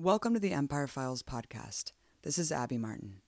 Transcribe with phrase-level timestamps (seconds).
[0.00, 1.90] Welcome to the Empire Files podcast.
[2.22, 3.20] This is Abby Martin.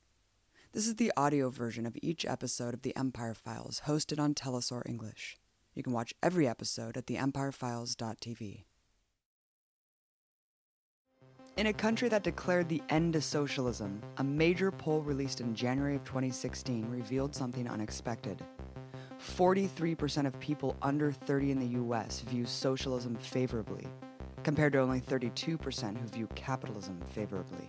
[0.71, 4.89] This is the audio version of each episode of the Empire Files hosted on Telesur
[4.89, 5.37] English.
[5.75, 8.63] You can watch every episode at theempirefiles.tv.
[11.57, 15.97] In a country that declared the end to socialism, a major poll released in January
[15.97, 18.45] of 2016 revealed something unexpected.
[19.19, 23.89] 43% of people under 30 in the US view socialism favorably,
[24.43, 27.69] compared to only 32% who view capitalism favorably.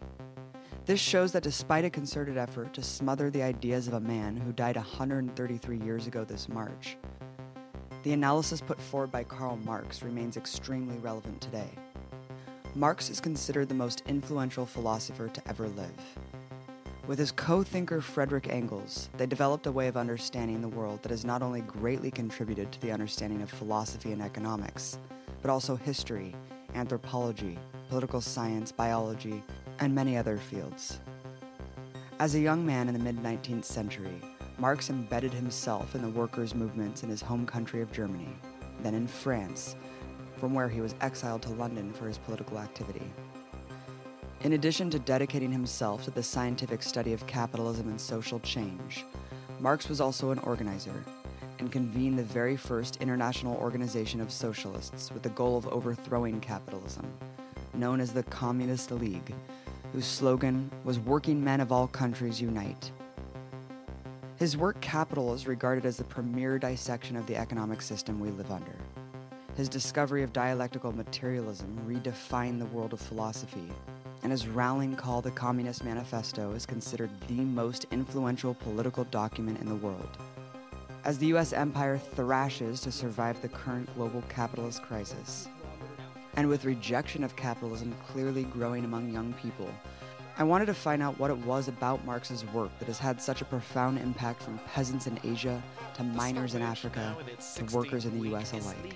[0.86, 4.52] This shows that despite a concerted effort to smother the ideas of a man who
[4.52, 6.98] died 133 years ago this March,
[8.04, 11.70] the analysis put forward by Karl Marx remains extremely relevant today.
[12.74, 16.18] Marx is considered the most influential philosopher to ever live.
[17.06, 21.12] With his co thinker Frederick Engels, they developed a way of understanding the world that
[21.12, 24.98] has not only greatly contributed to the understanding of philosophy and economics,
[25.42, 26.34] but also history,
[26.76, 27.58] anthropology,
[27.90, 29.44] political science, biology,
[29.80, 31.00] and many other fields.
[32.20, 34.22] As a young man in the mid 19th century,
[34.58, 38.30] Marx embedded himself in the workers' movements in his home country of Germany,
[38.84, 39.76] then in France,
[40.38, 43.12] from where he was exiled to London for his political activity.
[44.42, 49.06] In addition to dedicating himself to the scientific study of capitalism and social change,
[49.60, 51.04] Marx was also an organizer
[51.62, 57.08] and convened the very first international organization of socialists with the goal of overthrowing capitalism,
[57.74, 59.34] known as the Communist League,
[59.94, 62.92] whose slogan was Working Men of All Countries Unite.
[64.38, 68.52] His work Capital is regarded as the premier dissection of the economic system we live
[68.52, 68.76] under.
[69.56, 73.70] His discovery of dialectical materialism redefined the world of philosophy
[74.24, 79.68] and his rallying call, the Communist Manifesto, is considered the most influential political document in
[79.68, 80.18] the world.
[81.04, 85.48] As the US empire thrashes to survive the current global capitalist crisis,
[86.36, 89.68] and with rejection of capitalism clearly growing among young people,
[90.38, 93.42] I wanted to find out what it was about Marx's work that has had such
[93.42, 95.62] a profound impact from peasants in Asia
[95.96, 97.18] to miners in Africa
[97.56, 98.96] to workers in the US alike.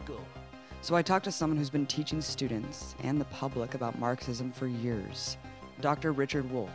[0.81, 4.67] So I talked to someone who's been teaching students and the public about Marxism for
[4.67, 5.37] years
[5.81, 6.11] Dr.
[6.11, 6.69] Richard Wolff,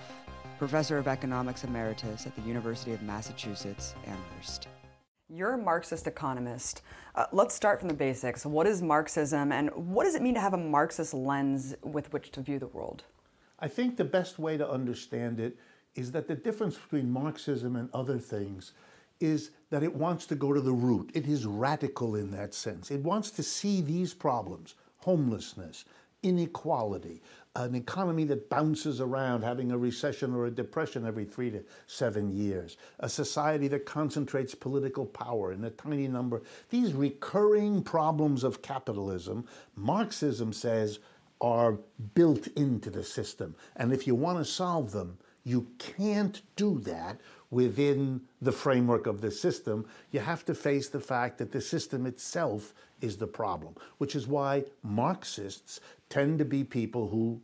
[0.59, 4.67] professor of economics emeritus at the University of Massachusetts Amherst.
[5.33, 6.83] You're a Marxist economist.
[7.15, 8.45] Uh, let's start from the basics.
[8.45, 12.33] What is Marxism, and what does it mean to have a Marxist lens with which
[12.33, 13.05] to view the world?
[13.61, 15.57] I think the best way to understand it
[15.95, 18.73] is that the difference between Marxism and other things
[19.21, 21.13] is that it wants to go to the root.
[21.15, 22.91] It is radical in that sense.
[22.91, 25.85] It wants to see these problems homelessness,
[26.23, 27.23] inequality,
[27.57, 32.31] an economy that bounces around, having a recession or a depression every three to seven
[32.31, 36.43] years, a society that concentrates political power in a tiny number.
[36.69, 41.01] These recurring problems of capitalism, Marxism says,
[41.41, 41.79] are
[42.15, 43.57] built into the system.
[43.77, 47.19] And if you want to solve them, you can't do that
[47.51, 49.87] within the framework of the system.
[50.13, 54.27] You have to face the fact that the system itself is the problem, which is
[54.27, 57.41] why Marxists tend to be people who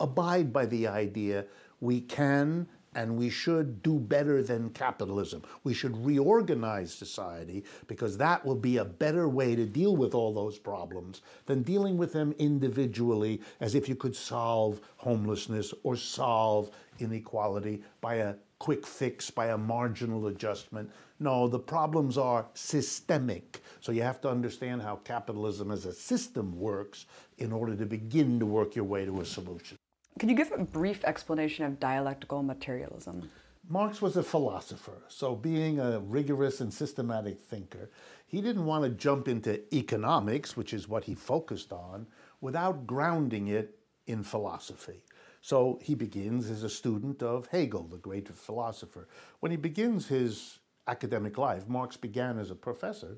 [0.00, 1.44] abide by the idea
[1.80, 5.42] we can and we should do better than capitalism.
[5.64, 10.32] We should reorganize society because that will be a better way to deal with all
[10.32, 16.70] those problems than dealing with them individually as if you could solve homelessness or solve
[16.98, 20.90] inequality by a quick fix, by a marginal adjustment.
[21.20, 23.60] No, the problems are systemic.
[23.80, 27.06] So you have to understand how capitalism as a system works
[27.38, 29.76] in order to begin to work your way to a solution.
[30.18, 33.30] Could you give a brief explanation of dialectical materialism?
[33.68, 37.90] Marx was a philosopher, so being a rigorous and systematic thinker,
[38.26, 42.06] he didn't want to jump into economics, which is what he focused on,
[42.40, 45.02] without grounding it in philosophy.
[45.40, 49.08] So he begins as a student of Hegel, the great philosopher.
[49.40, 53.16] When he begins his academic life, Marx began as a professor,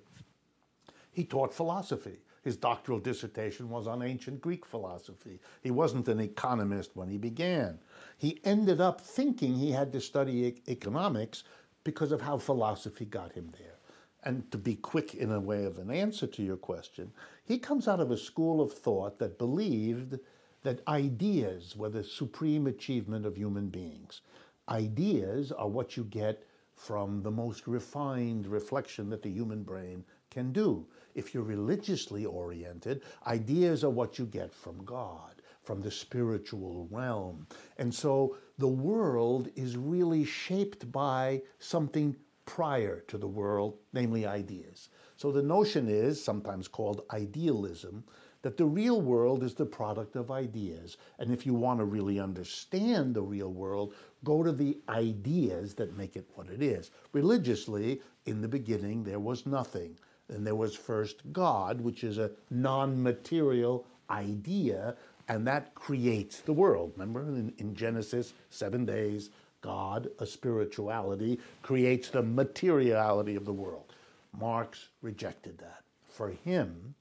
[1.10, 2.18] he taught philosophy.
[2.46, 5.40] His doctoral dissertation was on ancient Greek philosophy.
[5.64, 7.80] He wasn't an economist when he began.
[8.18, 11.42] He ended up thinking he had to study e- economics
[11.82, 13.80] because of how philosophy got him there.
[14.22, 17.10] And to be quick in a way of an answer to your question,
[17.44, 20.16] he comes out of a school of thought that believed
[20.62, 24.20] that ideas were the supreme achievement of human beings.
[24.68, 26.44] Ideas are what you get
[26.76, 30.86] from the most refined reflection that the human brain can do.
[31.14, 37.46] If you're religiously oriented, ideas are what you get from God, from the spiritual realm.
[37.78, 44.88] And so the world is really shaped by something prior to the world, namely ideas.
[45.16, 48.04] So the notion is, sometimes called idealism,
[48.42, 50.98] that the real world is the product of ideas.
[51.18, 55.96] And if you want to really understand the real world, go to the ideas that
[55.96, 56.92] make it what it is.
[57.12, 59.98] Religiously, in the beginning, there was nothing.
[60.28, 64.96] Then there was first God, which is a non material idea,
[65.28, 66.92] and that creates the world.
[66.96, 69.30] Remember in, in, Genesis, seven days,
[69.60, 73.94] God, a spirituality, creates the materiality of the world.
[74.38, 75.82] Marx rejected that.
[76.08, 76.94] For him,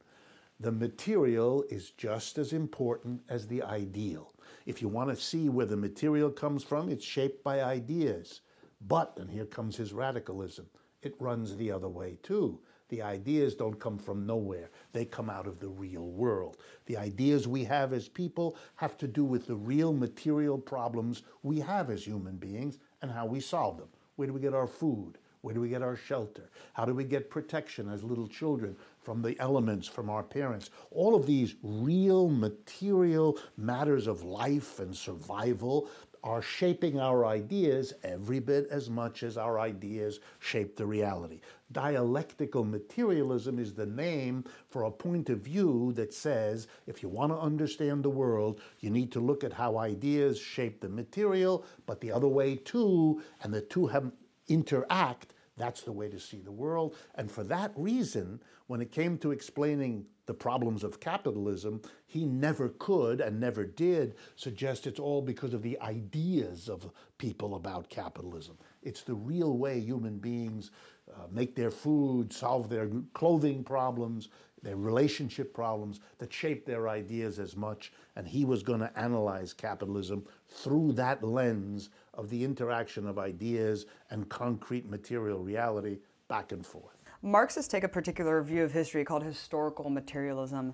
[0.60, 4.34] the material is just as important as the ideal.
[4.66, 8.42] If you want to see where the material comes from, it's shaped by ideas.
[8.88, 10.68] But, and here comes his radicalism,
[11.02, 12.60] it runs the other way too.
[12.96, 14.70] The ideas don't come from nowhere.
[14.94, 16.56] They come out of the real world.
[16.86, 21.60] The ideas we have as people have to do with the real material problems we
[21.60, 23.90] have as human beings and how we solve them.
[24.16, 25.18] Where do we get our food?
[25.42, 26.50] Where do we get our shelter?
[26.72, 30.70] How do we get protection as little children from the elements, from our parents?
[30.90, 35.90] All of these real material matters of life and survival
[36.26, 41.40] are shaping our ideas every bit as much as our ideas shape the reality.
[41.76, 47.34] Dialectical materialism is the name for a point of view that says if you want
[47.34, 52.00] to understand the world, you need to look at how ideas shape the material, but
[52.00, 54.10] the other way too, and the two have
[54.48, 56.96] interact that's the way to see the world.
[57.16, 62.70] And for that reason, when it came to explaining the problems of capitalism, he never
[62.70, 68.58] could and never did suggest it's all because of the ideas of people about capitalism.
[68.82, 70.72] It's the real way human beings
[71.14, 74.30] uh, make their food, solve their clothing problems,
[74.62, 77.94] their relationship problems that shape their ideas as much.
[78.16, 83.86] And he was going to analyze capitalism through that lens of the interaction of ideas
[84.10, 86.98] and concrete material reality back and forth.
[87.22, 90.74] Marxists take a particular view of history called historical materialism.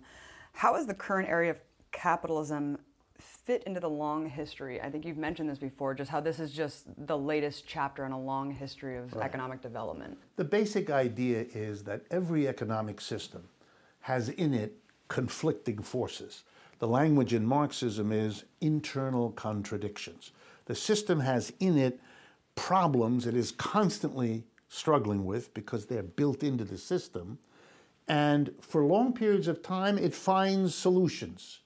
[0.53, 1.61] How is the current area of
[1.91, 2.77] capitalism
[3.43, 4.81] fit into the long history?
[4.81, 8.11] I think you've mentioned this before, just how this is just the latest chapter in
[8.11, 9.25] a long history of right.
[9.25, 10.17] economic development.
[10.35, 13.43] The basic idea is that every economic system
[14.01, 14.77] has in it
[15.07, 16.43] conflicting forces.
[16.79, 20.31] The language in Marxism is internal contradictions.
[20.65, 21.99] The system has in it
[22.55, 27.37] problems it is constantly struggling with because they're built into the system.
[28.07, 31.59] And for long periods of time, it finds solutions.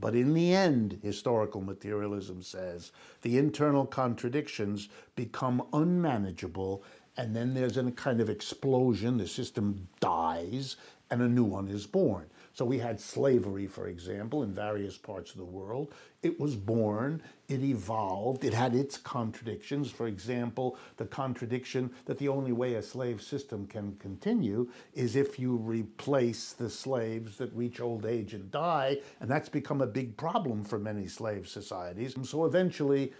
[0.00, 2.92] But in the end, historical materialism says,
[3.22, 6.84] the internal contradictions become unmanageable,
[7.16, 9.18] and then there's a kind of explosion.
[9.18, 10.76] The system dies,
[11.10, 12.26] and a new one is born.
[12.58, 15.94] So we had slavery, for example, in various parts of the world.
[16.24, 19.92] It was born, it evolved, it had its contradictions.
[19.92, 25.38] For example, the contradiction that the only way a slave system can continue is if
[25.38, 30.16] you replace the slaves that reach old age and die, and that's become a big
[30.16, 32.16] problem for many slave societies.
[32.16, 33.12] And So eventually,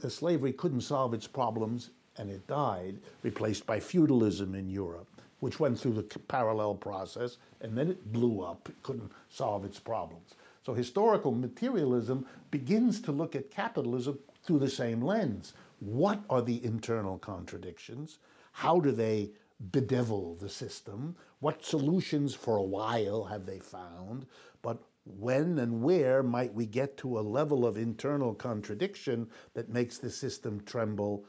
[0.00, 5.09] the slavery couldn't solve its problems and it died, replaced by feudalism in Europe
[5.40, 8.68] which went through the parallel process, and then it blew up.
[8.68, 10.34] It couldn't solve its problems.
[10.64, 15.54] So historical materialism begins to look at capitalism through the same lens.
[15.80, 18.18] What are the internal contradictions?
[18.52, 21.16] How do they bedevil the system?
[21.40, 24.26] What solutions for a while have they found?
[24.62, 29.98] But when and where might we get to a level of internal contradiction that makes
[29.98, 31.24] the system tremble,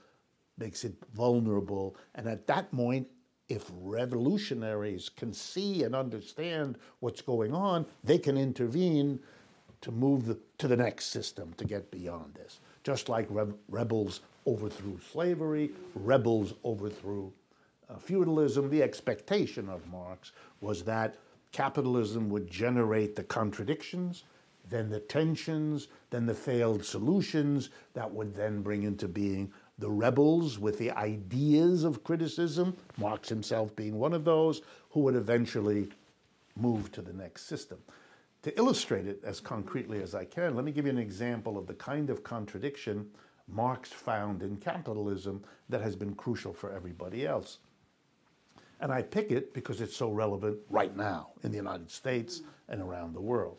[0.58, 3.08] makes it vulnerable, and at that point,
[3.52, 9.20] if revolutionaries can see and understand what's going on, they can intervene
[9.82, 12.62] to move the, to the next system to get beyond this.
[12.86, 17.30] Just like re- rebels overthrew slavery, rebels overthrew
[17.90, 20.32] uh, feudalism, the expectation of Marx
[20.62, 21.18] was that
[21.52, 24.24] capitalism would generate the contradictions,
[24.70, 29.52] then the tensions, then the failed solutions that would then bring into being
[29.82, 34.62] the rebels with the ideas of criticism, Marx himself being one of those,
[34.92, 35.90] who would eventually
[36.56, 37.80] move to the next system.
[38.44, 41.68] To illustrate it as concretely as I can, let me give you an example of
[41.68, 43.10] the kind of contradiction
[43.48, 47.58] Marx found in capitalism that has been crucial for everybody else.
[48.80, 52.82] And I pick it because it's so relevant right now in the United States and
[52.82, 53.58] around the world.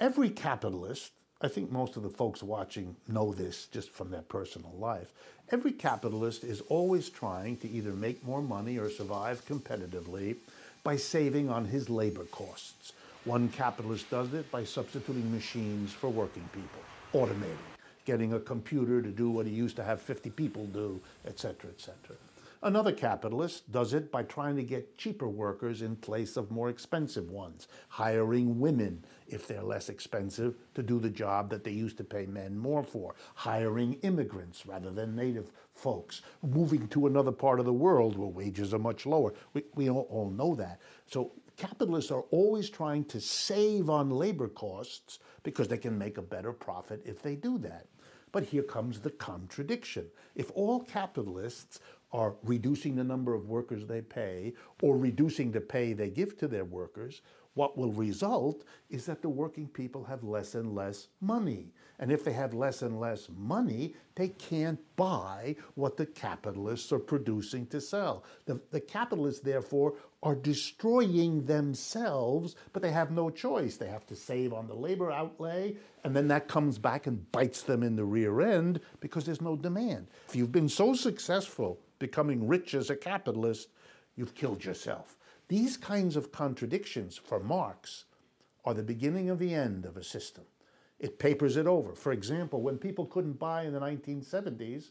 [0.00, 1.12] Every capitalist
[1.44, 5.12] I think most of the folks watching know this just from their personal life.
[5.50, 10.36] Every capitalist is always trying to either make more money or survive competitively
[10.84, 12.94] by saving on his labor costs.
[13.26, 16.80] One capitalist does it by substituting machines for working people,
[17.12, 21.68] automating, getting a computer to do what he used to have 50 people do, etc.,
[21.68, 22.16] etc.
[22.64, 27.30] Another capitalist does it by trying to get cheaper workers in place of more expensive
[27.30, 32.04] ones, hiring women if they're less expensive to do the job that they used to
[32.04, 37.66] pay men more for, hiring immigrants rather than native folks, moving to another part of
[37.66, 39.34] the world where wages are much lower.
[39.52, 40.80] We, we all, all know that.
[41.06, 46.22] So capitalists are always trying to save on labor costs because they can make a
[46.22, 47.84] better profit if they do that.
[48.34, 50.06] But here comes the contradiction.
[50.34, 51.78] If all capitalists
[52.14, 56.46] are reducing the number of workers they pay or reducing the pay they give to
[56.46, 57.20] their workers,
[57.54, 61.72] what will result is that the working people have less and less money.
[61.98, 66.98] And if they have less and less money, they can't buy what the capitalists are
[66.98, 68.24] producing to sell.
[68.46, 73.76] The, the capitalists, therefore, are destroying themselves, but they have no choice.
[73.76, 77.62] They have to save on the labor outlay, and then that comes back and bites
[77.62, 80.08] them in the rear end because there's no demand.
[80.28, 83.70] If you've been so successful becoming rich as a capitalist,
[84.14, 85.16] you've killed yourself.
[85.48, 88.04] These kinds of contradictions for Marx
[88.66, 90.44] are the beginning of the end of a system.
[90.98, 91.94] It papers it over.
[91.94, 94.90] For example, when people couldn't buy in the 1970s,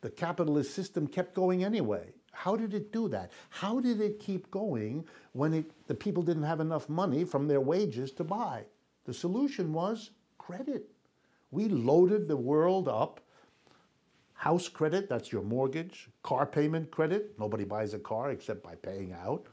[0.00, 2.12] the capitalist system kept going anyway.
[2.32, 3.30] How did it do that?
[3.50, 7.60] How did it keep going when it, the people didn't have enough money from their
[7.60, 8.64] wages to buy?
[9.04, 10.90] The solution was credit.
[11.52, 13.20] We loaded the world up
[14.38, 16.08] House credit, that's your mortgage.
[16.22, 19.44] Car payment credit, nobody buys a car except by paying out.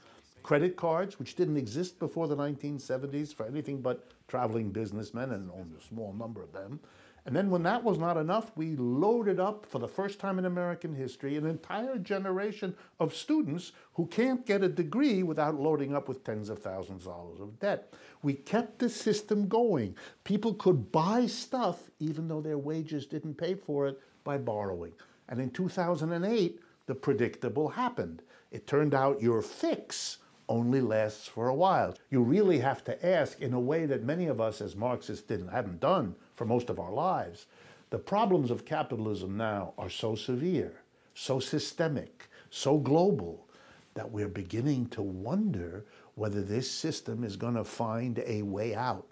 [0.44, 5.76] Credit cards, which didn't exist before the 1970s for anything but traveling businessmen, and only
[5.76, 6.80] a small number of them.
[7.26, 10.46] And then when that was not enough, we loaded up for the first time in
[10.46, 16.08] American history an entire generation of students who can't get a degree without loading up
[16.08, 17.92] with tens of thousands of dollars of debt.
[18.22, 19.96] We kept the system going.
[20.24, 24.92] People could buy stuff even though their wages didn't pay for it by borrowing.
[25.30, 28.22] And in 2008, the predictable happened.
[28.52, 30.18] It turned out your fix
[30.50, 31.96] only lasts for a while.
[32.10, 35.48] You really have to ask in a way that many of us as Marxists didn't
[35.48, 37.46] haven't done for most of our lives.
[37.90, 40.82] The problems of capitalism now are so severe,
[41.14, 43.48] so systemic, so global
[43.94, 49.08] that we're beginning to wonder whether this system is going to find a way out.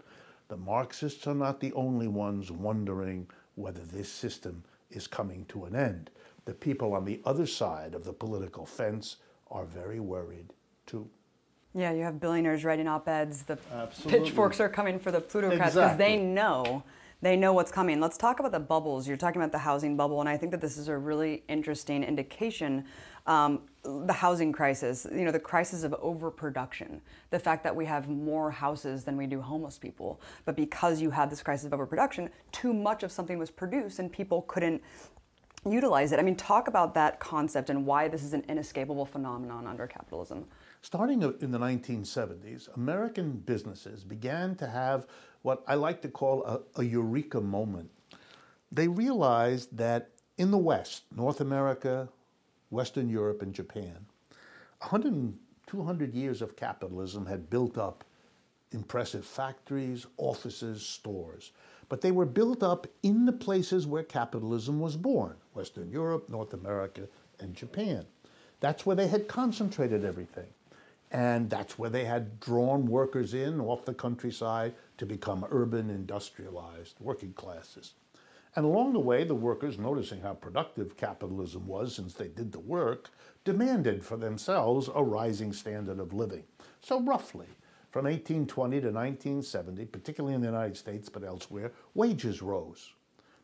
[0.49, 4.63] The Marxists are not the only ones wondering whether this system
[4.93, 6.09] is coming to an end.
[6.45, 9.17] The people on the other side of the political fence
[9.49, 10.53] are very worried
[10.85, 11.09] too.
[11.75, 13.43] Yeah, you have billionaires writing op-eds.
[13.43, 14.19] The Absolutely.
[14.19, 16.05] pitchforks are coming for the plutocrats because exactly.
[16.05, 16.83] they know
[17.23, 18.01] they know what's coming.
[18.01, 19.07] Let's talk about the bubbles.
[19.07, 22.03] You're talking about the housing bubble, and I think that this is a really interesting
[22.03, 22.83] indication.
[23.25, 27.01] Um, the housing crisis, you know, the crisis of overproduction,
[27.31, 31.09] the fact that we have more houses than we do homeless people, but because you
[31.09, 34.81] have this crisis of overproduction, too much of something was produced and people couldn't
[35.69, 36.19] utilize it.
[36.19, 40.45] I mean, talk about that concept and why this is an inescapable phenomenon under capitalism.
[40.81, 45.07] Starting in the 1970s, American businesses began to have
[45.41, 47.89] what I like to call a, a eureka moment.
[48.71, 52.09] They realized that in the West, North America,
[52.73, 54.05] Western Europe, and Japan,
[54.79, 55.37] 100
[55.67, 58.03] 200 years of capitalism had built up
[58.71, 61.51] impressive factories, offices, stores.
[61.89, 66.53] But they were built up in the places where capitalism was born Western Europe, North
[66.53, 67.07] America,
[67.39, 68.05] and Japan.
[68.59, 70.47] That's where they had concentrated everything.
[71.11, 76.95] And that's where they had drawn workers in off the countryside to become urban, industrialized
[76.99, 77.93] working classes.
[78.55, 82.59] And along the way, the workers, noticing how productive capitalism was since they did the
[82.59, 83.09] work,
[83.43, 86.43] demanded for themselves a rising standard of living.
[86.79, 87.47] So, roughly,
[87.89, 92.93] from 1820 to 1970, particularly in the United States but elsewhere, wages rose.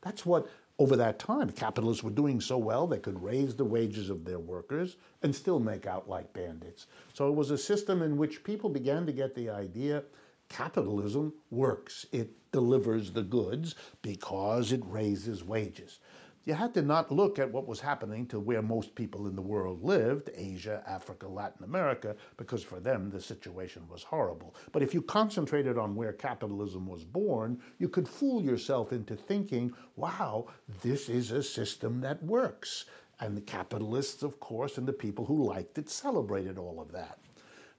[0.01, 0.47] That's what
[0.79, 4.39] over that time, capitalists were doing so well they could raise the wages of their
[4.39, 6.87] workers and still make out like bandits.
[7.13, 10.03] So it was a system in which people began to get the idea
[10.49, 12.05] capitalism works.
[12.11, 15.99] It delivers the goods because it raises wages
[16.49, 19.41] you had to not look at what was happening to where most people in the
[19.41, 24.55] world lived Asia, Africa, Latin America because for them the situation was horrible.
[24.71, 29.73] But if you concentrated on where capitalism was born, you could fool yourself into thinking,
[29.95, 30.47] wow,
[30.81, 32.85] this is a system that works.
[33.19, 37.19] And the capitalists, of course, and the people who liked it celebrated all of that.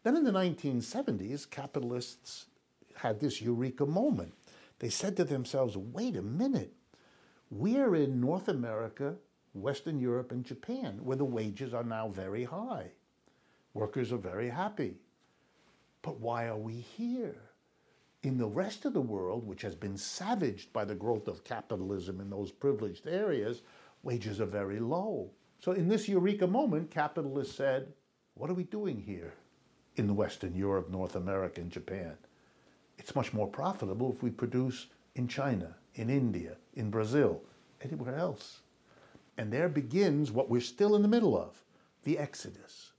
[0.04, 2.46] Then in the 1970s, capitalists
[3.02, 4.34] had this eureka moment.
[4.78, 6.74] They said to themselves, wait a minute
[7.50, 9.16] we're in North America,
[9.54, 12.92] Western Europe, and Japan, where the wages are now very high.
[13.74, 14.98] Workers are very happy.
[16.02, 17.36] But why are we here?
[18.22, 22.20] In the rest of the world, which has been savaged by the growth of capitalism
[22.20, 23.62] in those privileged areas,
[24.04, 25.32] wages are very low.
[25.58, 27.92] So, in this eureka moment, capitalists said,
[28.34, 29.34] What are we doing here
[29.96, 32.16] in Western Europe, North America, and Japan?
[33.00, 37.40] It's much more profitable if we produce in China, in India, in Brazil,
[37.82, 38.60] anywhere else.
[39.38, 41.64] And there begins what we're still in the middle of
[42.04, 42.92] the exodus,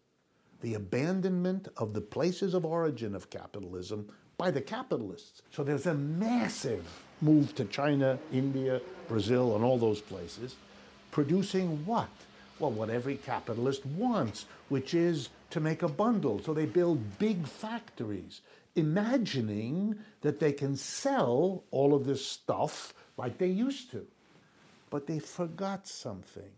[0.61, 5.43] the abandonment of the places of origin of capitalism by the capitalists.
[5.51, 10.55] So there's a massive move to China, India, Brazil, and all those places,
[11.11, 12.09] producing what?
[12.57, 16.41] Well, what every capitalist wants, which is to make a bundle.
[16.43, 18.41] So they build big factories,
[18.75, 24.05] imagining that they can sell all of this stuff like they used to.
[24.89, 26.51] But they forgot something.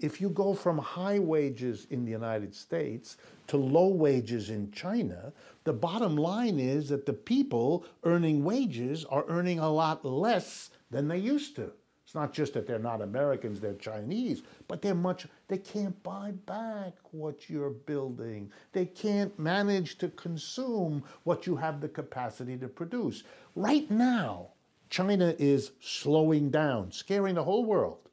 [0.00, 3.16] If you go from high wages in the United States
[3.48, 5.32] to low wages in China,
[5.64, 11.08] the bottom line is that the people earning wages are earning a lot less than
[11.08, 11.72] they used to.
[12.04, 16.32] It's not just that they're not Americans, they're Chinese, but they're much, they can't buy
[16.44, 18.52] back what you're building.
[18.72, 23.24] They can't manage to consume what you have the capacity to produce.
[23.56, 24.48] Right now,
[24.90, 28.10] China is slowing down, scaring the whole world.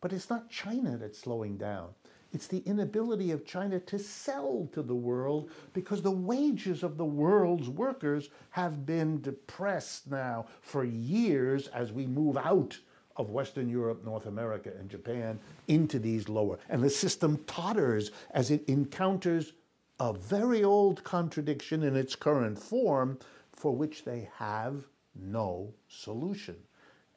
[0.00, 1.88] But it's not China that's slowing down.
[2.32, 7.04] It's the inability of China to sell to the world because the wages of the
[7.04, 12.78] world's workers have been depressed now for years as we move out
[13.20, 16.58] of Western Europe, North America, and Japan into these lower.
[16.68, 19.52] And the system totters as it encounters
[19.98, 23.18] a very old contradiction in its current form
[23.52, 26.56] for which they have no solution.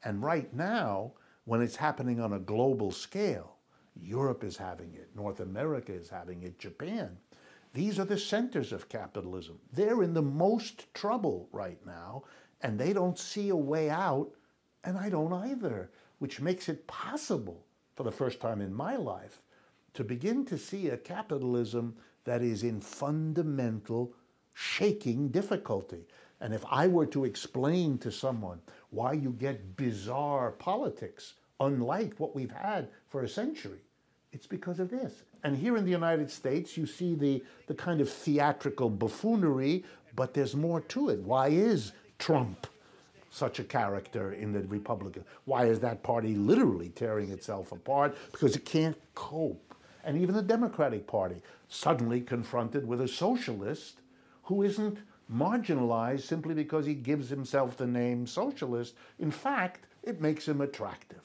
[0.04, 1.12] And right now,
[1.44, 3.56] when it's happening on a global scale.
[4.00, 7.16] Europe is having it, North America is having it, Japan.
[7.72, 9.58] These are the centers of capitalism.
[9.72, 12.24] They're in the most trouble right now,
[12.60, 14.32] and they don't see a way out,
[14.84, 17.64] and I don't either, which makes it possible
[17.94, 19.40] for the first time in my life
[19.94, 24.12] to begin to see a capitalism that is in fundamental
[24.52, 26.06] shaking difficulty.
[26.40, 28.60] And if I were to explain to someone
[28.90, 33.78] why you get bizarre politics unlike what we've had for a century,
[34.32, 35.22] it's because of this.
[35.44, 39.84] And here in the United States, you see the, the kind of theatrical buffoonery,
[40.16, 41.20] but there's more to it.
[41.20, 42.66] Why is Trump
[43.34, 45.24] such a character in the Republican?
[45.44, 48.16] Why is that party literally tearing itself apart?
[48.30, 49.74] Because it can't cope.
[50.04, 54.00] And even the Democratic Party, suddenly confronted with a socialist
[54.44, 54.98] who isn't
[55.32, 58.94] marginalized simply because he gives himself the name socialist.
[59.18, 61.22] In fact, it makes him attractive.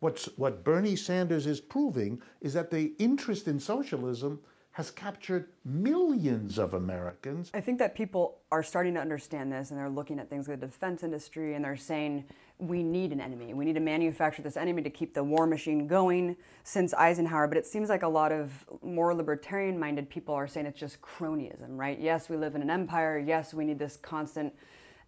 [0.00, 4.40] What's, what Bernie Sanders is proving is that the interest in socialism
[4.72, 7.50] has captured millions of Americans.
[7.52, 10.60] I think that people are starting to understand this and they're looking at things like
[10.60, 12.24] the defense industry and they're saying
[12.58, 13.52] we need an enemy.
[13.52, 17.48] We need to manufacture this enemy to keep the war machine going since Eisenhower.
[17.48, 18.50] But it seems like a lot of
[18.82, 22.00] more libertarian minded people are saying it's just cronyism, right?
[22.00, 23.18] Yes, we live in an empire.
[23.18, 24.54] Yes, we need this constant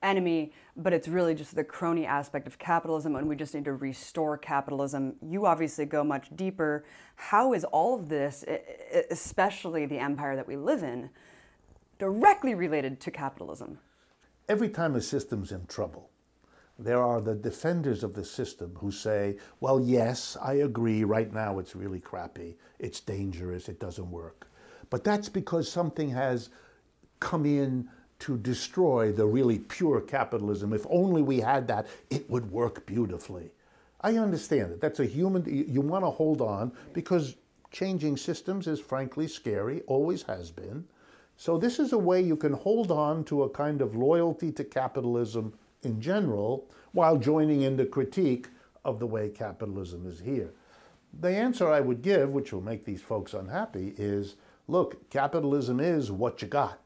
[0.04, 3.72] enemy, but it's really just the crony aspect of capitalism, and we just need to
[3.72, 5.16] restore capitalism.
[5.22, 6.84] You obviously go much deeper.
[7.16, 8.44] How is all of this,
[9.10, 11.10] especially the empire that we live in,
[11.98, 13.78] directly related to capitalism?
[14.48, 16.10] Every time a system's in trouble,
[16.78, 21.58] there are the defenders of the system who say, well, yes, I agree, right now
[21.60, 24.48] it's really crappy, it's dangerous, it doesn't work.
[24.90, 26.50] But that's because something has
[27.20, 27.88] come in
[28.24, 30.72] to destroy the really pure capitalism.
[30.72, 33.50] If only we had that, it would work beautifully.
[34.00, 34.80] I understand it.
[34.80, 37.36] That's a human, you want to hold on because
[37.70, 40.86] changing systems is frankly scary, always has been.
[41.36, 44.64] So, this is a way you can hold on to a kind of loyalty to
[44.64, 48.48] capitalism in general while joining in the critique
[48.86, 50.54] of the way capitalism is here.
[51.20, 56.10] The answer I would give, which will make these folks unhappy, is look, capitalism is
[56.10, 56.78] what you got.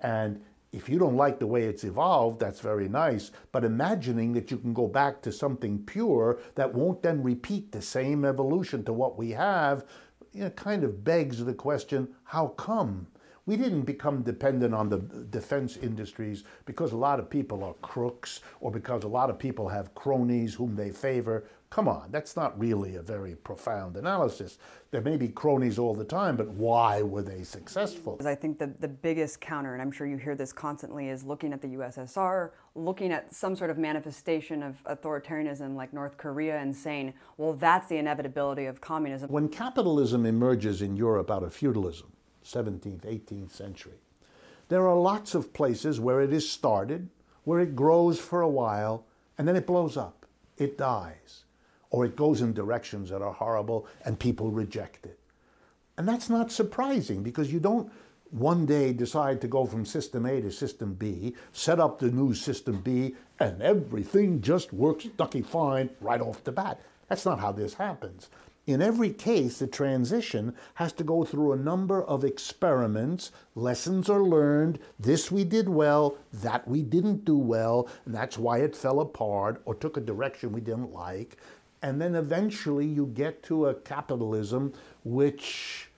[0.00, 0.42] And
[0.74, 3.30] if you don't like the way it's evolved, that's very nice.
[3.52, 7.80] But imagining that you can go back to something pure that won't then repeat the
[7.80, 9.84] same evolution to what we have,
[10.32, 13.06] you know, kind of begs the question how come?
[13.46, 18.40] We didn't become dependent on the defense industries because a lot of people are crooks
[18.60, 21.44] or because a lot of people have cronies whom they favor.
[21.74, 24.58] Come on, that's not really a very profound analysis.
[24.92, 28.20] There may be cronies all the time, but why were they successful?
[28.24, 31.52] I think the, the biggest counter, and I'm sure you hear this constantly, is looking
[31.52, 36.76] at the USSR, looking at some sort of manifestation of authoritarianism like North Korea and
[36.76, 39.28] saying, well, that's the inevitability of communism.
[39.28, 42.12] When capitalism emerges in Europe out of feudalism,
[42.44, 43.98] 17th, 18th century,
[44.68, 47.08] there are lots of places where it is started,
[47.42, 49.06] where it grows for a while,
[49.36, 50.24] and then it blows up,
[50.56, 51.44] it dies
[51.94, 55.16] or it goes in directions that are horrible and people reject it.
[55.96, 57.88] And that's not surprising because you don't
[58.32, 62.34] one day decide to go from system A to system B, set up the new
[62.34, 66.80] system B, and everything just works ducky fine right off the bat.
[67.08, 68.28] That's not how this happens.
[68.66, 73.30] In every case, the transition has to go through a number of experiments.
[73.54, 74.80] Lessons are learned.
[74.98, 79.62] This we did well, that we didn't do well, and that's why it fell apart
[79.64, 81.36] or took a direction we didn't like.
[81.84, 84.72] And then eventually you get to a capitalism
[85.04, 85.90] which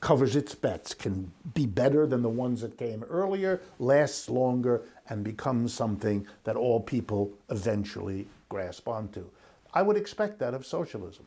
[0.00, 5.22] covers its bets, can be better than the ones that came earlier, lasts longer, and
[5.22, 9.26] becomes something that all people eventually grasp onto.
[9.74, 11.26] I would expect that of socialism.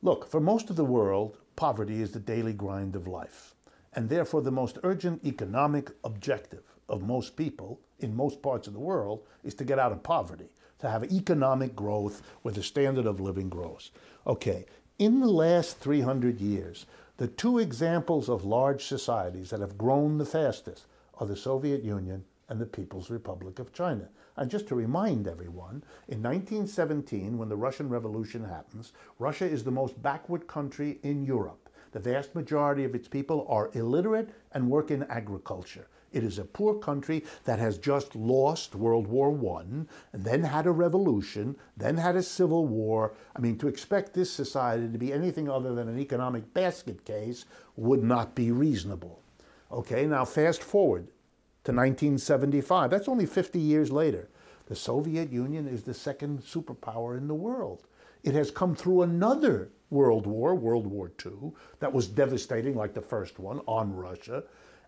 [0.00, 3.54] Look, for most of the world, poverty is the daily grind of life,
[3.92, 8.80] and therefore the most urgent economic objective of most people in most parts of the
[8.80, 10.48] world is to get out of poverty,
[10.80, 13.90] to have economic growth where the standard of living grows.
[14.26, 14.66] Okay,
[14.98, 20.24] in the last 300 years, the two examples of large societies that have grown the
[20.24, 20.86] fastest
[21.18, 24.08] are the Soviet Union and the People's Republic of China.
[24.36, 29.70] And just to remind everyone, in 1917, when the Russian Revolution happens, Russia is the
[29.70, 31.68] most backward country in Europe.
[31.92, 35.88] The vast majority of its people are illiterate and work in agriculture.
[36.12, 39.62] It is a poor country that has just lost World War I,
[40.12, 43.14] and then had a revolution, then had a civil war.
[43.36, 47.44] I mean, to expect this society to be anything other than an economic basket case
[47.76, 49.22] would not be reasonable.
[49.70, 51.06] Okay, now fast forward
[51.64, 52.90] to 1975.
[52.90, 54.28] That's only 50 years later.
[54.66, 57.86] The Soviet Union is the second superpower in the world.
[58.22, 63.00] It has come through another world war, World War II, that was devastating like the
[63.00, 64.44] first one on Russia.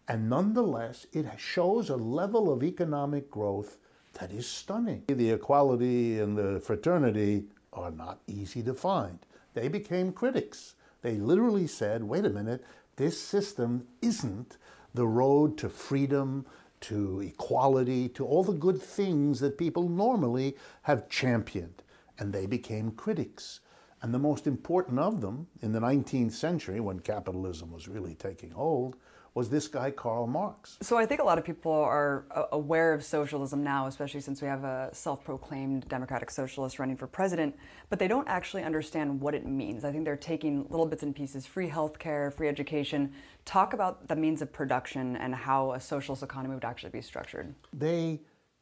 [0.08, 3.78] And nonetheless, it shows a level of economic growth
[4.14, 5.04] that is stunning.
[5.08, 9.18] The equality and the fraternity are not easy to find.
[9.54, 10.74] They became critics.
[11.02, 12.64] They literally said, wait a minute,
[12.96, 14.58] this system isn't
[14.94, 16.46] the road to freedom,
[16.82, 21.82] to equality, to all the good things that people normally have championed.
[22.18, 23.60] And they became critics.
[24.02, 28.50] And the most important of them in the 19th century, when capitalism was really taking
[28.50, 28.96] hold,
[29.34, 30.76] was this guy Karl Marx.
[30.82, 34.42] So I think a lot of people are uh, aware of socialism now, especially since
[34.42, 37.56] we have a self-proclaimed democratic socialist running for president,
[37.88, 39.84] but they don't actually understand what it means.
[39.84, 43.12] I think they're taking little bits and pieces, free healthcare, free education.
[43.44, 47.54] Talk about the means of production and how a socialist economy would actually be structured.
[47.72, 48.20] They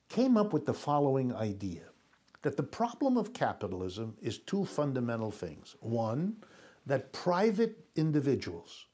[0.09, 1.83] came up with the following idea
[2.43, 5.77] that the problem of capitalism is two fundamental things.
[5.81, 6.37] One,
[6.87, 8.87] that private individuals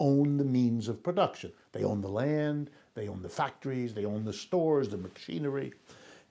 [0.00, 1.52] own the means of production.
[1.72, 5.72] They own the land, they own the factories, they own the stores, the machinery.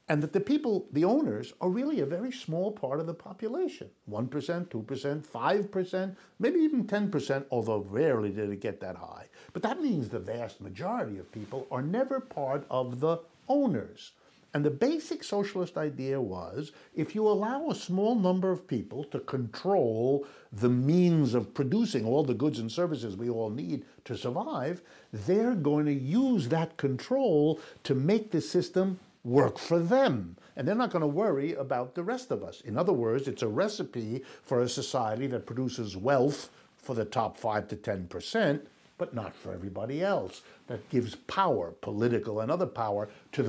[0.10, 3.90] And that the people, the owners, are really a very small part of the population
[4.10, 9.28] 1%, 2%, 5%, maybe even 10%, although rarely did it get that high.
[9.54, 14.12] But that means the vast majority of people are never part of the owners.
[14.54, 19.20] And the basic socialist idea was if you allow a small number of people to
[19.20, 24.82] control the means of producing all the goods and services we all need to survive,
[25.14, 30.36] they're going to use that control to make the system work for them.
[30.58, 32.60] And they're not going to worry about the rest of us.
[32.62, 37.38] In other words, it's a recipe for a society that produces wealth for the top
[37.38, 38.68] 5 to 10 percent
[39.02, 40.44] but not for everybody else.
[40.68, 43.42] That gives power, political and other power, to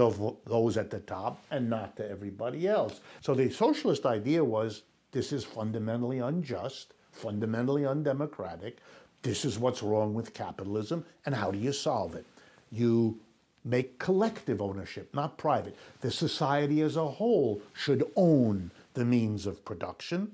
[0.47, 3.03] those at the top and not to everybody else.
[3.21, 8.79] So the socialist idea was this is fundamentally unjust, fundamentally undemocratic.
[9.21, 12.25] This is what's wrong with capitalism, and how do you solve it?
[12.71, 13.21] You
[13.63, 15.77] make collective ownership, not private.
[16.01, 20.33] The society as a whole should own the means of production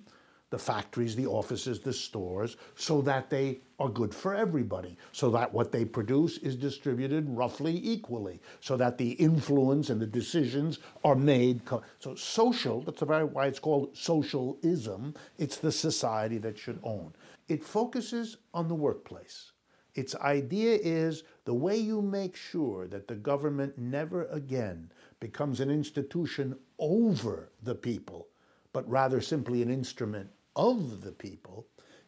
[0.50, 5.52] the factories, the offices, the stores, so that they are good for everybody, so that
[5.52, 11.14] what they produce is distributed roughly equally, so that the influence and the decisions are
[11.14, 11.60] made.
[11.98, 17.12] So, social, that's why it's called socialism, it's the society that should own.
[17.48, 19.52] It focuses on the workplace.
[19.94, 25.70] Its idea is the way you make sure that the government never again becomes an
[25.70, 28.28] institution over the people,
[28.72, 31.66] but rather simply an instrument of the people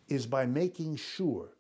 [0.09, 1.57] is by making sure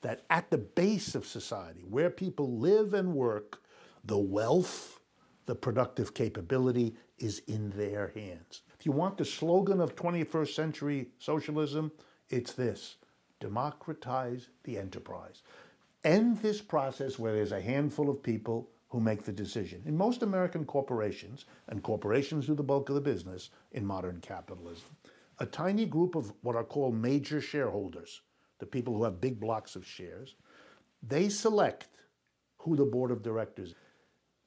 [0.00, 3.60] that at the base of society, where people live and work,
[4.04, 5.00] the wealth,
[5.44, 8.62] the productive capability is in their hands.
[8.78, 11.92] If you want the slogan of 21st century socialism,
[12.30, 12.96] it's this
[13.40, 15.42] democratize the enterprise.
[16.04, 19.82] End this process where there's a handful of people who make the decision.
[19.86, 24.88] In most American corporations, and corporations do the bulk of the business in modern capitalism,
[25.40, 28.20] a tiny group of what are called major shareholders,
[28.58, 30.36] the people who have big blocks of shares,
[31.02, 31.88] they select
[32.58, 33.74] who the board of directors.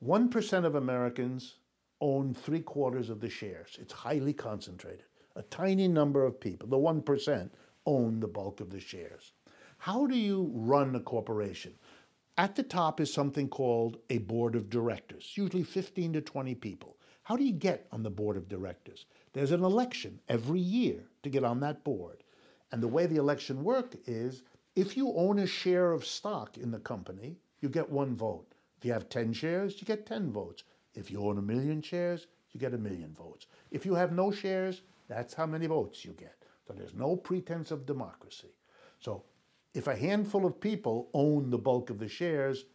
[0.05, 1.55] 1% of Americans
[1.99, 3.77] own three quarters of the shares.
[3.81, 5.05] It's highly concentrated.
[5.35, 7.49] A tiny number of people, the 1%,
[7.87, 9.33] own the bulk of the shares.
[9.79, 11.73] How do you run a corporation?
[12.37, 16.97] At the top is something called a board of directors, usually 15 to 20 people.
[17.23, 19.05] How do you get on the board of directors?
[19.33, 22.23] There's an election every year to get on that board.
[22.71, 24.43] And the way the election works is
[24.75, 28.47] if you own a share of stock in the company, you get one vote.
[28.77, 30.63] If you have 10 shares, you get 10 votes.
[30.93, 33.47] If you own a million shares, you get a million votes.
[33.71, 36.35] If you have no shares, that's how many votes you get.
[36.67, 38.55] So there's no pretense of democracy.
[38.99, 39.23] So
[39.73, 42.65] if a handful of people own the bulk of the shares,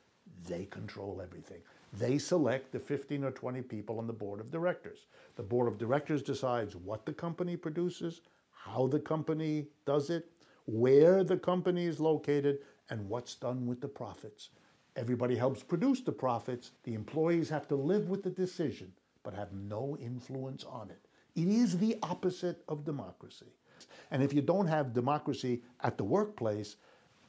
[0.47, 1.62] they control everything.
[1.92, 5.07] They select the 15 or 20 people on the board of directors.
[5.37, 8.20] The board of directors decides what the company produces,
[8.51, 10.31] how the company does it,
[10.66, 12.59] where the company is located,
[12.90, 14.51] and what's done with the profits.
[14.96, 16.72] Everybody helps produce the profits.
[16.83, 21.07] The employees have to live with the decision, but have no influence on it.
[21.37, 23.53] It is the opposite of democracy.
[24.11, 26.77] And if you don't have democracy at the workplace,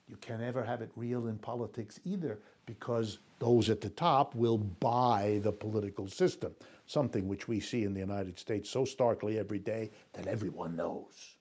[0.08, 4.60] you can't ever have it real in politics either because those at the top will
[4.60, 6.54] buy the political system,
[6.86, 11.38] something which we see in the United States so starkly every day that everyone knows.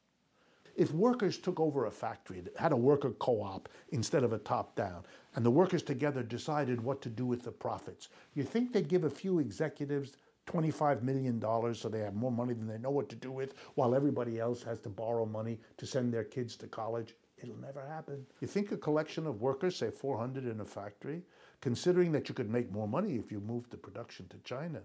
[0.75, 4.75] If workers took over a factory, had a worker co op instead of a top
[4.75, 8.89] down, and the workers together decided what to do with the profits, you think they'd
[8.89, 10.13] give a few executives
[10.47, 11.43] $25 million
[11.75, 14.63] so they have more money than they know what to do with, while everybody else
[14.63, 17.15] has to borrow money to send their kids to college?
[17.43, 18.27] It'll never happen.
[18.41, 21.23] You think a collection of workers, say 400 in a factory,
[21.61, 24.81] considering that you could make more money if you moved the production to China,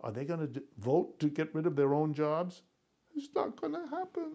[0.00, 2.62] are they going to vote to get rid of their own jobs?
[3.16, 4.32] It's not going to happen.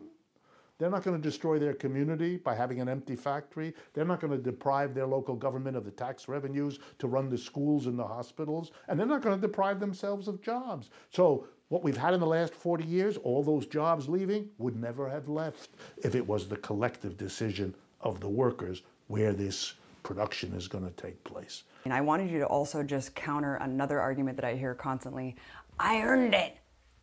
[0.80, 3.74] They're not going to destroy their community by having an empty factory.
[3.94, 7.38] They're not going to deprive their local government of the tax revenues to run the
[7.38, 8.72] schools and the hospitals.
[8.88, 10.90] And they're not going to deprive themselves of jobs.
[11.10, 15.10] So, what we've had in the last 40 years, all those jobs leaving, would never
[15.10, 15.72] have left
[16.04, 20.92] if it was the collective decision of the workers where this production is going to
[20.92, 21.64] take place.
[21.86, 25.36] And I wanted you to also just counter another argument that I hear constantly
[25.80, 26.58] I earned it.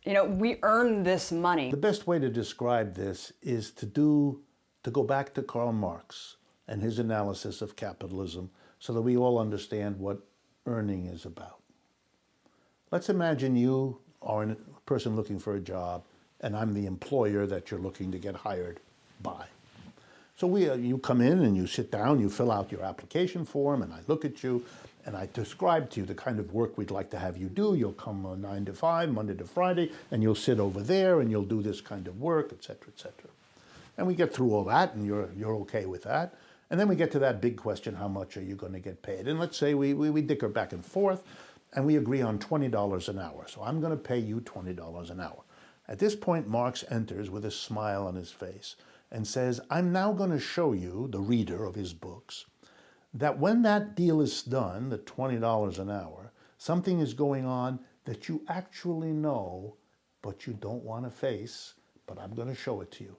[0.05, 1.69] You know, we earn this money.
[1.69, 4.39] The best way to describe this is to do
[4.83, 6.37] to go back to Karl Marx
[6.69, 10.25] and his analysis of capitalism so that we all understand what
[10.65, 11.59] earning is about.
[12.89, 14.55] Let's imagine you are a
[14.85, 16.03] person looking for a job
[16.41, 18.79] and I'm the employer that you're looking to get hired
[19.21, 19.45] by.
[20.37, 23.45] So we, uh, you come in and you sit down, you fill out your application
[23.45, 24.65] form, and I look at you
[25.05, 27.75] and I describe to you the kind of work we'd like to have you do.
[27.75, 31.29] You'll come uh, 9 to 5, Monday to Friday, and you'll sit over there and
[31.29, 33.29] you'll do this kind of work, et cetera, et cetera.
[33.97, 36.33] And we get through all that, and you're, you're okay with that.
[36.69, 39.01] And then we get to that big question how much are you going to get
[39.03, 39.27] paid?
[39.27, 41.23] And let's say we, we, we dicker back and forth,
[41.73, 43.45] and we agree on $20 an hour.
[43.47, 45.43] So I'm going to pay you $20 an hour.
[45.87, 48.75] At this point, Marx enters with a smile on his face
[49.11, 52.45] and says, I'm now going to show you, the reader of his books,
[53.13, 58.29] that when that deal is done, the $20 an hour, something is going on that
[58.29, 59.75] you actually know,
[60.21, 61.73] but you don't want to face,
[62.07, 63.17] but I'm going to show it to you.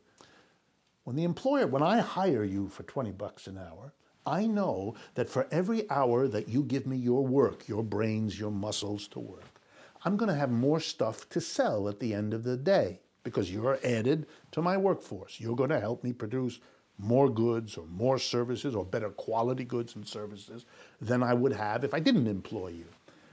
[1.05, 3.93] When the employer, when I hire you for 20 bucks an hour,
[4.27, 8.51] I know that for every hour that you give me your work, your brains, your
[8.51, 9.61] muscles to work,
[10.05, 13.53] I'm going to have more stuff to sell at the end of the day because
[13.53, 15.41] you're added to my workforce.
[15.41, 16.61] You're going to help me produce
[16.99, 20.65] more goods or more services or better quality goods and services
[21.01, 22.87] than I would have if I didn't employ you.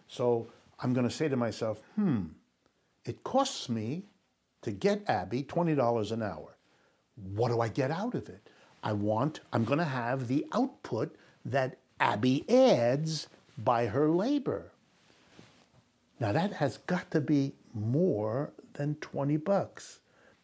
[0.08, 0.48] So
[0.80, 2.28] I'm going to say to myself, hmm,
[3.06, 4.06] it costs me
[4.62, 6.58] to get Abby $20 an hour.
[7.16, 8.50] What do I get out of it?
[8.84, 11.16] I want, I'm going to have the output
[11.46, 14.72] that Abby adds by her labor.
[16.20, 20.00] Now that has got to be more than 20 bucks.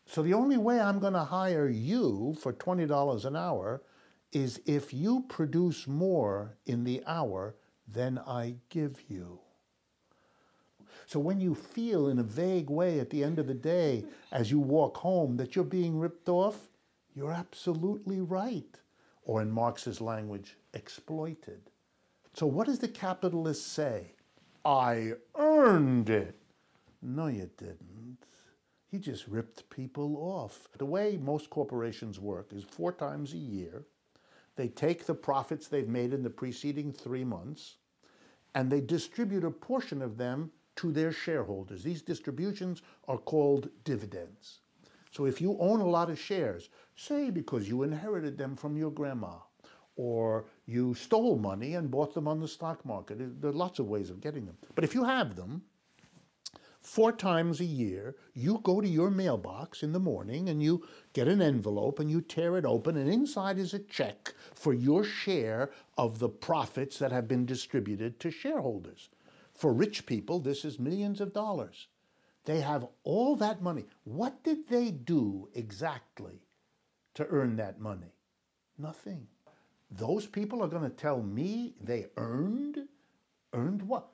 [0.06, 3.82] So the only way I'm going to hire you for $20 an hour
[4.32, 7.56] is if you produce more in the hour
[7.88, 9.40] than I give you.
[11.08, 14.52] So when you feel in a vague way at the end of the day as
[14.52, 16.68] you walk home that you're being ripped off,
[17.16, 18.78] you're absolutely right.
[19.24, 21.62] Or in Marx's language, exploited.
[22.34, 24.12] So what does the capitalist say?
[24.66, 26.36] I earned it.
[27.02, 28.18] No, you didn't.
[28.92, 30.68] He just ripped people off.
[30.78, 33.86] The way most corporations work is four times a year,
[34.56, 37.78] they take the profits they've made in the preceding three months
[38.54, 41.84] and they distribute a portion of them to their shareholders.
[41.84, 44.60] These distributions are called dividends.
[45.16, 48.92] So if you own a lot of shares, say because you inherited them from your
[48.92, 49.36] grandma,
[49.96, 53.88] or you stole money and bought them on the stock market, there are lots of
[53.88, 54.58] ways of getting them.
[54.76, 55.62] But if you have them,
[56.82, 61.30] four times a year, you go to your mailbox in the morning and you get
[61.30, 65.72] an envelope and you tear it open, and inside is a check for your share
[65.98, 69.08] of the profits that have been distributed to shareholders.
[69.54, 71.88] For rich people, this is millions of dollars.
[72.46, 73.86] They have all that money.
[74.04, 76.42] What did they do exactly
[77.16, 78.14] to earn that money?
[78.78, 79.28] Nothing.
[79.90, 82.88] Those people are going to tell me they earned?
[83.54, 84.08] Earned what?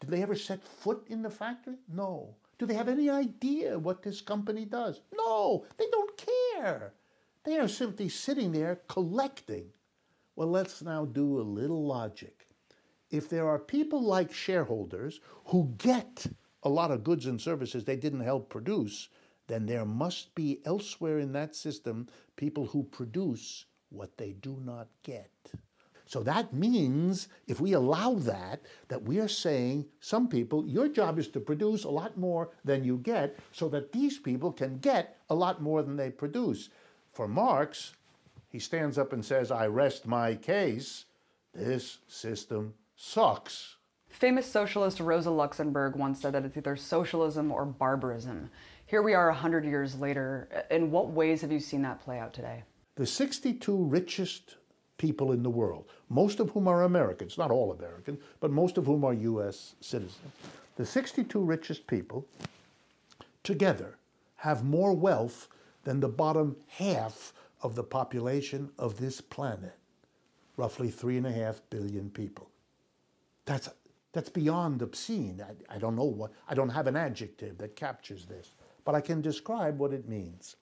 [0.00, 1.76] Did they ever set foot in the factory?
[1.88, 2.36] No.
[2.58, 5.00] Do they have any idea what this company does?
[5.14, 6.22] No, they don't
[6.54, 6.92] care.
[7.44, 9.66] They are simply sitting there collecting.
[10.36, 12.46] Well, let's now do a little logic.
[13.10, 16.26] If there are people like shareholders who get
[16.62, 19.08] a lot of goods and services they didn't help produce,
[19.46, 24.88] then there must be elsewhere in that system people who produce what they do not
[25.02, 25.30] get.
[26.06, 31.20] So that means if we allow that, that we are saying some people, your job
[31.20, 35.18] is to produce a lot more than you get so that these people can get
[35.30, 36.68] a lot more than they produce.
[37.12, 37.94] For Marx,
[38.48, 41.04] he stands up and says, I rest my case.
[41.54, 43.76] This system sucks.
[44.10, 48.50] Famous socialist Rosa Luxemburg once said that it's either socialism or barbarism.
[48.84, 50.66] Here we are 100 years later.
[50.70, 52.64] In what ways have you seen that play out today?
[52.96, 54.56] The 62 richest
[54.98, 58.84] people in the world, most of whom are Americans, not all American, but most of
[58.84, 59.74] whom are U.S.
[59.80, 60.18] citizens.
[60.76, 62.26] The 62 richest people
[63.42, 63.96] together
[64.36, 65.48] have more wealth
[65.84, 69.76] than the bottom half of the population of this planet,
[70.56, 72.50] roughly three and a half billion people.
[73.46, 73.68] That's
[74.12, 75.42] that's beyond obscene.
[75.42, 79.00] I, I, don't know what, I don't have an adjective that captures this, but I
[79.00, 80.56] can describe what it means.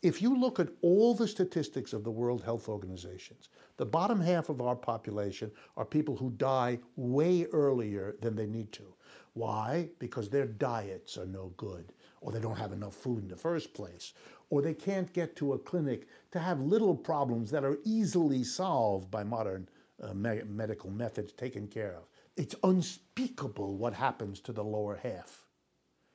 [0.00, 3.48] If you look at all the statistics of the World Health Organizations,
[3.78, 8.70] the bottom half of our population are people who die way earlier than they need
[8.72, 8.94] to.
[9.34, 9.88] Why?
[9.98, 13.74] Because their diets are no good, or they don't have enough food in the first
[13.74, 14.14] place,
[14.50, 19.10] or they can't get to a clinic to have little problems that are easily solved
[19.10, 19.68] by modern
[20.02, 22.04] uh, me- medical methods taken care of.
[22.38, 25.42] It's unspeakable what happens to the lower half.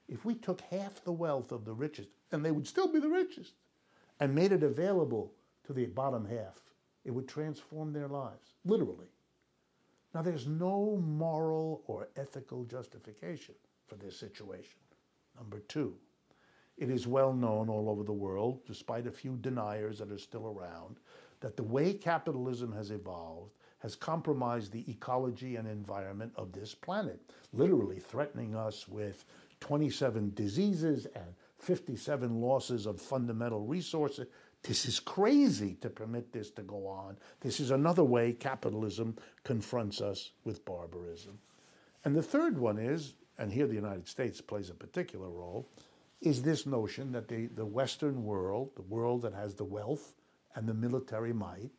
[0.07, 3.09] If we took half the wealth of the richest, and they would still be the
[3.09, 3.51] richest,
[4.21, 5.33] and made it available
[5.65, 6.61] to the bottom half,
[7.03, 9.09] it would transform their lives, literally.
[10.15, 13.55] Now, there's no moral or ethical justification
[13.87, 14.79] for this situation.
[15.35, 15.93] Number two,
[16.77, 20.47] it is well known all over the world, despite a few deniers that are still
[20.47, 21.01] around,
[21.41, 23.51] that the way capitalism has evolved
[23.83, 27.19] has compromised the ecology and environment of this planet,
[27.51, 29.25] literally threatening us with
[29.59, 34.27] 27 diseases and 57 losses of fundamental resources.
[34.63, 37.17] This is crazy to permit this to go on.
[37.41, 41.37] This is another way capitalism confronts us with barbarism.
[42.05, 45.67] And the third one is, and here the United States plays a particular role,
[46.21, 50.13] is this notion that the, the Western world, the world that has the wealth
[50.55, 51.71] and the military might,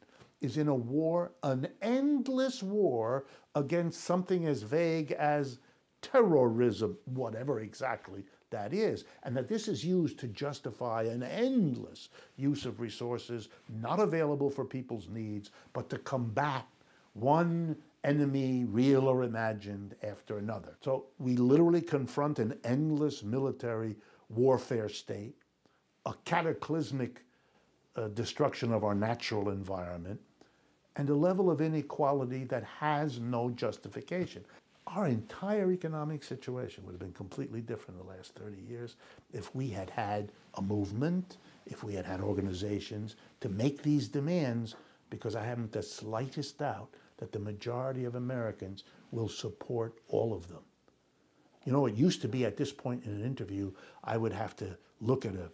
[0.45, 5.59] is in a war, an endless war against something as vague as
[6.03, 12.67] terrorism, whatever exactly that is, and that this is used to justify an endless use
[12.67, 13.49] of resources
[13.81, 16.67] not available for people's needs, but to combat
[17.15, 20.77] one enemy, real or imagined, after another.
[20.83, 23.97] So we literally confront an endless military
[24.29, 25.35] warfare state,
[26.05, 27.25] a cataclysmic
[27.97, 30.21] uh, destruction of our natural environment,
[30.97, 34.45] and a level of inequality that has no justification.
[34.87, 38.97] Our entire economic situation would have been completely different in the last 30 years
[39.33, 44.77] if we had had a movement, if we had had organizations to make these demands,
[45.11, 50.49] because I haven't the slightest doubt that the majority of Americans will support all of
[50.49, 50.63] them.
[51.65, 54.55] You know, it used to be at this point in an interview, I would have
[54.57, 55.51] to look at a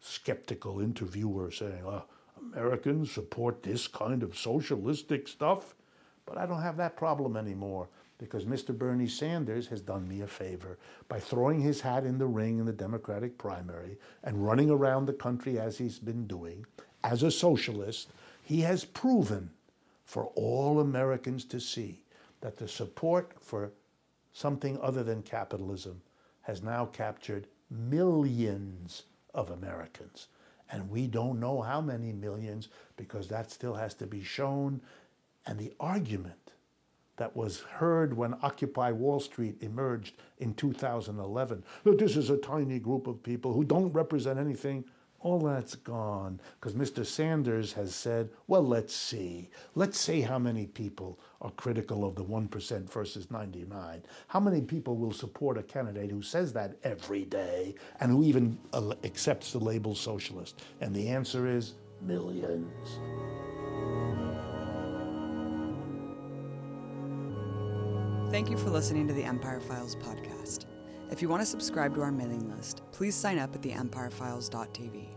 [0.00, 2.04] skeptical interviewer saying, oh,
[2.40, 5.74] Americans support this kind of socialistic stuff.
[6.26, 8.76] But I don't have that problem anymore because Mr.
[8.76, 10.76] Bernie Sanders has done me a favor
[11.08, 15.12] by throwing his hat in the ring in the Democratic primary and running around the
[15.12, 16.66] country as he's been doing.
[17.04, 18.10] As a socialist,
[18.42, 19.50] he has proven
[20.04, 22.02] for all Americans to see
[22.40, 23.72] that the support for
[24.32, 26.00] something other than capitalism
[26.42, 30.28] has now captured millions of Americans.
[30.70, 34.80] And we don't know how many millions because that still has to be shown.
[35.46, 36.52] And the argument
[37.16, 42.78] that was heard when Occupy Wall Street emerged in 2011 that this is a tiny
[42.78, 44.84] group of people who don't represent anything.
[45.20, 47.04] All that's gone because Mr.
[47.04, 49.50] Sanders has said, well, let's see.
[49.74, 54.02] Let's see how many people are critical of the 1% versus 99.
[54.28, 58.56] How many people will support a candidate who says that every day and who even
[58.72, 60.62] uh, accepts the label socialist?
[60.80, 63.00] And the answer is millions.
[68.30, 70.66] Thank you for listening to the Empire Files podcast.
[71.10, 75.08] If you want to subscribe to our mailing list, please sign up at the empirefiles.tv.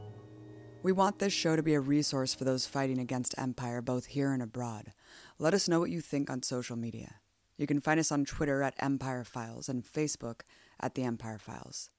[0.83, 4.31] We want this show to be a resource for those fighting against empire both here
[4.31, 4.93] and abroad.
[5.37, 7.15] Let us know what you think on social media.
[7.57, 10.41] You can find us on Twitter at Empire Files and Facebook
[10.79, 11.89] at The Empire Files.